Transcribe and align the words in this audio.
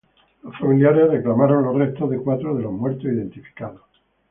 Los 0.41 0.57
familiares 0.57 1.11
reclamaron 1.11 1.63
los 1.63 1.75
restos 1.75 2.09
de 2.09 2.17
cuatro 2.17 2.55
de 2.55 2.63
los 2.63 2.71
muertos 2.73 3.03
identificados. 3.05 3.83